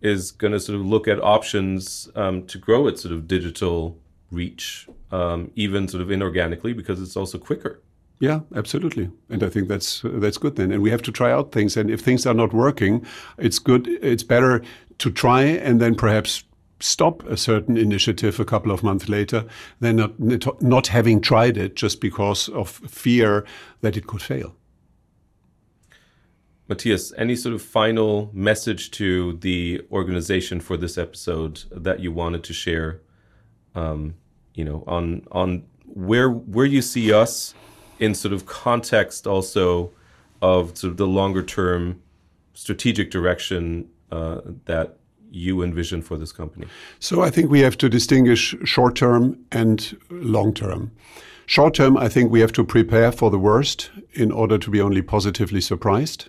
is 0.01 0.31
going 0.31 0.53
to 0.53 0.59
sort 0.59 0.79
of 0.79 0.85
look 0.85 1.07
at 1.07 1.21
options 1.21 2.09
um, 2.15 2.45
to 2.45 2.57
grow 2.57 2.87
its 2.87 3.01
sort 3.01 3.13
of 3.13 3.27
digital 3.27 3.97
reach, 4.31 4.87
um, 5.11 5.51
even 5.55 5.87
sort 5.87 6.01
of 6.01 6.09
inorganically, 6.09 6.75
because 6.75 7.01
it's 7.01 7.17
also 7.17 7.37
quicker. 7.37 7.81
Yeah, 8.19 8.41
absolutely, 8.55 9.11
and 9.29 9.43
I 9.43 9.49
think 9.49 9.67
that's 9.67 10.01
that's 10.03 10.39
good 10.39 10.55
then. 10.55 10.71
And 10.71 10.81
we 10.81 10.89
have 10.89 11.03
to 11.03 11.11
try 11.11 11.31
out 11.31 11.51
things, 11.51 11.77
and 11.77 11.89
if 11.89 12.01
things 12.01 12.25
are 12.25 12.33
not 12.33 12.51
working, 12.51 13.05
it's 13.37 13.59
good. 13.59 13.87
It's 13.87 14.23
better 14.23 14.63
to 14.97 15.11
try 15.11 15.43
and 15.43 15.79
then 15.79 15.93
perhaps 15.93 16.43
stop 16.79 17.23
a 17.27 17.37
certain 17.37 17.77
initiative 17.77 18.39
a 18.39 18.45
couple 18.45 18.71
of 18.71 18.83
months 18.83 19.09
later 19.09 19.45
than 19.79 19.95
not, 19.97 20.61
not 20.61 20.87
having 20.87 21.21
tried 21.21 21.57
it 21.57 21.75
just 21.75 22.01
because 22.01 22.49
of 22.49 22.69
fear 22.69 23.45
that 23.81 23.97
it 23.97 24.07
could 24.07 24.21
fail. 24.21 24.55
Mathias, 26.67 27.13
any 27.17 27.35
sort 27.35 27.55
of 27.55 27.61
final 27.61 28.29
message 28.33 28.91
to 28.91 29.33
the 29.37 29.81
organization 29.91 30.59
for 30.59 30.75
this 30.75 30.97
episode 30.97 31.63
that 31.71 31.99
you 31.99 32.11
wanted 32.11 32.43
to 32.43 32.53
share? 32.53 33.01
Um, 33.75 34.15
you 34.53 34.65
know, 34.65 34.83
on 34.87 35.25
on 35.31 35.63
where 35.85 36.29
where 36.29 36.65
you 36.65 36.81
see 36.81 37.13
us 37.13 37.53
in 37.99 38.13
sort 38.13 38.33
of 38.33 38.45
context 38.45 39.25
also 39.27 39.91
of 40.41 40.77
sort 40.77 40.91
of 40.91 40.97
the 40.97 41.07
longer 41.07 41.43
term 41.43 42.01
strategic 42.53 43.11
direction 43.11 43.87
uh, 44.11 44.41
that 44.65 44.97
you 45.31 45.61
envision 45.61 46.01
for 46.01 46.17
this 46.17 46.31
company? 46.31 46.67
So 46.99 47.21
I 47.21 47.29
think 47.29 47.49
we 47.49 47.61
have 47.61 47.77
to 47.77 47.89
distinguish 47.89 48.55
short 48.63 48.95
term 48.95 49.37
and 49.51 49.97
long 50.09 50.53
term. 50.53 50.91
Short 51.45 51.75
term, 51.75 51.95
I 51.95 52.09
think 52.09 52.29
we 52.29 52.41
have 52.41 52.51
to 52.53 52.63
prepare 52.65 53.11
for 53.11 53.31
the 53.31 53.39
worst 53.39 53.89
in 54.13 54.31
order 54.31 54.57
to 54.57 54.69
be 54.69 54.81
only 54.81 55.01
positively 55.01 55.61
surprised. 55.61 56.27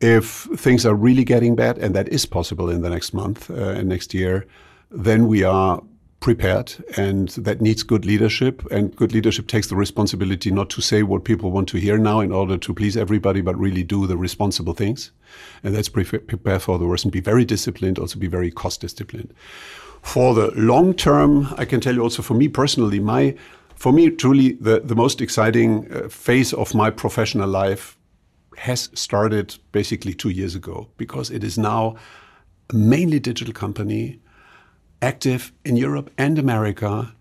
If 0.00 0.48
things 0.56 0.86
are 0.86 0.94
really 0.94 1.24
getting 1.24 1.56
bad, 1.56 1.78
and 1.78 1.94
that 1.94 2.08
is 2.08 2.24
possible 2.26 2.70
in 2.70 2.82
the 2.82 2.90
next 2.90 3.12
month 3.12 3.50
uh, 3.50 3.54
and 3.54 3.88
next 3.88 4.14
year, 4.14 4.46
then 4.90 5.26
we 5.26 5.44
are 5.44 5.82
prepared 6.20 6.74
and 6.98 7.30
that 7.30 7.62
needs 7.62 7.82
good 7.82 8.04
leadership 8.04 8.62
and 8.70 8.94
good 8.94 9.12
leadership 9.12 9.46
takes 9.46 9.68
the 9.68 9.76
responsibility 9.76 10.50
not 10.50 10.68
to 10.68 10.82
say 10.82 11.02
what 11.02 11.24
people 11.24 11.50
want 11.50 11.66
to 11.66 11.78
hear 11.78 11.96
now 11.96 12.20
in 12.20 12.30
order 12.30 12.58
to 12.58 12.74
please 12.74 12.94
everybody 12.94 13.40
but 13.40 13.58
really 13.58 13.82
do 13.82 14.06
the 14.06 14.18
responsible 14.18 14.74
things. 14.74 15.12
And 15.64 15.74
that's 15.74 15.88
pre 15.88 16.04
prepare 16.04 16.58
for 16.58 16.78
the 16.78 16.84
worst 16.86 17.04
and 17.04 17.12
be 17.12 17.20
very 17.20 17.46
disciplined 17.46 17.98
also 17.98 18.18
be 18.18 18.26
very 18.26 18.50
cost 18.50 18.82
disciplined. 18.82 19.32
For 20.02 20.34
the 20.34 20.50
long 20.54 20.94
term 20.94 21.48
i 21.56 21.64
can 21.64 21.80
tell 21.80 21.94
you 21.94 22.02
also 22.02 22.22
for 22.22 22.34
me 22.34 22.48
personally 22.48 23.00
my 23.00 23.34
for 23.74 23.92
me 23.92 24.10
truly 24.10 24.52
the, 24.52 24.80
the 24.80 24.94
most 24.94 25.22
exciting 25.22 25.90
uh, 25.90 26.08
phase 26.08 26.52
of 26.52 26.74
my 26.74 26.90
professional 26.90 27.48
life 27.48 27.96
has 28.56 28.90
started 28.94 29.56
basically 29.72 30.14
two 30.14 30.30
years 30.30 30.54
ago 30.54 30.88
because 30.96 31.30
it 31.30 31.44
is 31.44 31.56
now 31.58 31.96
a 32.70 32.74
mainly 32.74 33.18
digital 33.18 33.54
company 33.54 34.20
active 35.02 35.52
in 35.64 35.76
Europe 35.76 36.10
and 36.18 36.38
America, 36.38 37.14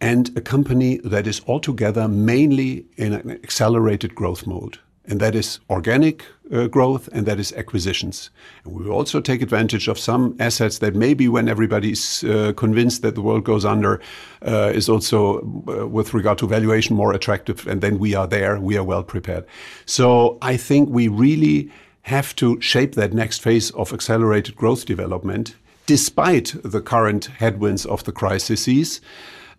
and 0.00 0.36
a 0.36 0.40
company 0.40 0.98
that 1.04 1.26
is 1.26 1.40
altogether 1.46 2.08
mainly 2.08 2.86
in 2.96 3.12
an 3.12 3.30
accelerated 3.30 4.14
growth 4.14 4.46
mode. 4.46 4.78
And 5.08 5.20
that 5.20 5.34
is 5.34 5.60
organic 5.70 6.24
uh, 6.52 6.66
growth 6.66 7.08
and 7.12 7.26
that 7.26 7.38
is 7.38 7.52
acquisitions. 7.52 8.30
And 8.64 8.74
we 8.74 8.84
will 8.84 8.92
also 8.92 9.20
take 9.20 9.42
advantage 9.42 9.88
of 9.88 9.98
some 9.98 10.36
assets 10.40 10.78
that 10.78 10.94
maybe 10.94 11.28
when 11.28 11.48
everybody 11.48 11.92
is 11.92 12.24
uh, 12.24 12.52
convinced 12.56 13.02
that 13.02 13.14
the 13.14 13.22
world 13.22 13.44
goes 13.44 13.64
under 13.64 14.00
uh, 14.42 14.72
is 14.74 14.88
also 14.88 15.38
uh, 15.68 15.86
with 15.86 16.14
regard 16.14 16.38
to 16.38 16.46
valuation 16.46 16.96
more 16.96 17.12
attractive. 17.12 17.66
And 17.66 17.80
then 17.80 17.98
we 17.98 18.14
are 18.14 18.26
there, 18.26 18.58
we 18.60 18.76
are 18.76 18.84
well 18.84 19.02
prepared. 19.02 19.44
So 19.84 20.38
I 20.42 20.56
think 20.56 20.88
we 20.88 21.08
really 21.08 21.70
have 22.02 22.34
to 22.36 22.60
shape 22.60 22.94
that 22.94 23.12
next 23.12 23.42
phase 23.42 23.70
of 23.72 23.92
accelerated 23.92 24.56
growth 24.56 24.86
development 24.86 25.56
despite 25.86 26.54
the 26.64 26.80
current 26.80 27.26
headwinds 27.26 27.86
of 27.86 28.02
the 28.04 28.12
crises. 28.12 29.00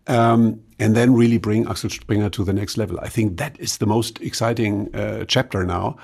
Um, 0.08 0.62
and 0.80 0.96
then 0.96 1.16
really 1.16 1.38
bring 1.38 1.68
Axel 1.68 1.90
Springer 1.90 2.30
to 2.30 2.44
the 2.44 2.54
next 2.54 2.78
level. 2.78 3.00
I 3.02 3.10
think 3.10 3.38
that 3.38 3.60
is 3.60 3.78
the 3.78 3.86
most 3.86 4.22
exciting 4.22 4.94
uh, 4.96 5.26
chapter 5.26 5.66
now. 5.66 5.98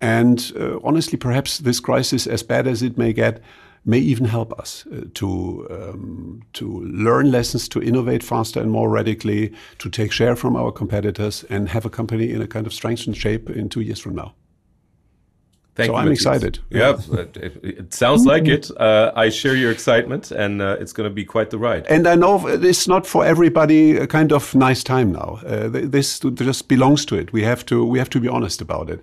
And 0.00 0.52
uh, 0.58 0.78
honestly, 0.82 1.18
perhaps 1.18 1.58
this 1.58 1.80
crisis, 1.80 2.26
as 2.26 2.42
bad 2.42 2.66
as 2.66 2.82
it 2.82 2.96
may 2.96 3.12
get, 3.12 3.42
may 3.84 3.98
even 3.98 4.26
help 4.26 4.58
us 4.58 4.86
uh, 4.86 5.02
to 5.14 5.66
um, 5.70 6.42
to 6.52 6.80
learn 6.80 7.30
lessons, 7.30 7.68
to 7.68 7.82
innovate 7.82 8.22
faster 8.22 8.60
and 8.60 8.70
more 8.70 8.88
radically, 8.88 9.52
to 9.78 9.90
take 9.90 10.12
share 10.12 10.36
from 10.36 10.56
our 10.56 10.72
competitors, 10.72 11.44
and 11.50 11.68
have 11.68 11.86
a 11.86 11.90
company 11.90 12.30
in 12.30 12.42
a 12.42 12.46
kind 12.46 12.66
of 12.66 12.72
strengthened 12.72 13.16
shape 13.16 13.50
in 13.50 13.68
two 13.68 13.80
years 13.80 14.00
from 14.00 14.14
now. 14.14 14.34
Thank 15.80 15.88
so 15.88 15.92
you, 15.94 15.98
I'm 15.98 16.08
Mathias. 16.08 16.20
excited. 16.20 16.58
Yeah, 16.70 16.96
it, 17.36 17.64
it, 17.64 17.94
sounds 17.94 18.26
like 18.26 18.46
it. 18.46 18.70
Uh, 18.76 19.12
I 19.14 19.30
share 19.30 19.56
your 19.56 19.70
excitement, 19.70 20.30
and 20.30 20.60
uh, 20.60 20.76
it's 20.78 20.92
going 20.92 21.08
to 21.08 21.14
be 21.14 21.24
quite 21.24 21.50
the 21.50 21.58
ride. 21.58 21.86
And 21.86 22.06
I 22.06 22.16
know 22.16 22.46
it's 22.46 22.86
not 22.86 23.06
for 23.06 23.24
everybody 23.24 23.96
a 23.96 24.06
kind 24.06 24.32
of 24.32 24.54
nice 24.54 24.84
time 24.84 25.12
now. 25.12 25.38
Uh, 25.46 25.68
this 25.68 26.20
just 26.20 26.68
belongs 26.68 27.06
to 27.06 27.16
it. 27.16 27.32
We 27.32 27.42
have 27.44 27.64
to 27.66 27.84
we 27.84 27.98
have 27.98 28.10
to 28.10 28.20
be 28.20 28.28
honest 28.28 28.60
about 28.60 28.90
it. 28.90 29.02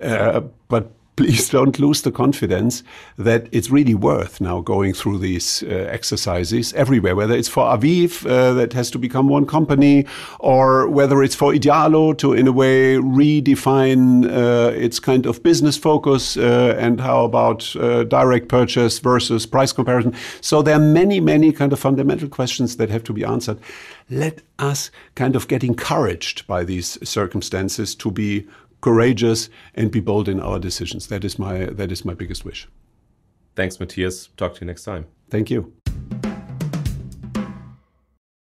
Uh, 0.00 0.40
but 0.68 0.90
please 1.16 1.48
don't 1.48 1.78
lose 1.78 2.02
the 2.02 2.10
confidence 2.10 2.82
that 3.16 3.48
it's 3.52 3.70
really 3.70 3.94
worth 3.94 4.40
now 4.40 4.60
going 4.60 4.92
through 4.92 5.18
these 5.18 5.62
uh, 5.62 5.66
exercises 5.66 6.72
everywhere, 6.74 7.14
whether 7.14 7.34
it's 7.34 7.48
for 7.48 7.64
Aviv 7.64 8.26
uh, 8.26 8.52
that 8.54 8.72
has 8.72 8.90
to 8.90 8.98
become 8.98 9.28
one 9.28 9.46
company, 9.46 10.06
or 10.40 10.88
whether 10.88 11.22
it's 11.22 11.34
for 11.34 11.52
Idealo 11.52 12.16
to, 12.18 12.32
in 12.32 12.48
a 12.48 12.52
way, 12.52 12.96
redefine 12.96 14.26
uh, 14.26 14.70
its 14.72 14.98
kind 14.98 15.26
of 15.26 15.42
business 15.42 15.76
focus 15.76 16.36
uh, 16.36 16.74
and 16.78 17.00
how 17.00 17.24
about 17.24 17.74
uh, 17.76 18.04
direct 18.04 18.48
purchase 18.48 18.98
versus 18.98 19.46
price 19.46 19.72
comparison. 19.72 20.14
So 20.40 20.62
there 20.62 20.74
are 20.74 20.80
many, 20.80 21.20
many 21.20 21.52
kind 21.52 21.72
of 21.72 21.78
fundamental 21.78 22.28
questions 22.28 22.76
that 22.76 22.90
have 22.90 23.04
to 23.04 23.12
be 23.12 23.24
answered. 23.24 23.58
Let 24.10 24.42
us 24.58 24.90
kind 25.14 25.34
of 25.34 25.48
get 25.48 25.64
encouraged 25.64 26.46
by 26.46 26.64
these 26.64 26.98
circumstances 27.08 27.94
to 27.96 28.10
be 28.10 28.46
courageous 28.84 29.48
and 29.74 29.90
be 29.90 30.00
bold 30.00 30.28
in 30.28 30.38
our 30.40 30.58
decisions. 30.58 31.06
That 31.06 31.24
is 31.24 31.38
my 31.38 31.56
that 31.80 31.90
is 31.90 32.04
my 32.04 32.14
biggest 32.14 32.44
wish. 32.44 32.68
Thanks, 33.56 33.80
Mathias. 33.80 34.28
Talk 34.36 34.54
to 34.54 34.60
you 34.60 34.66
next 34.66 34.84
time. 34.84 35.06
Thank 35.30 35.50
you. 35.50 35.72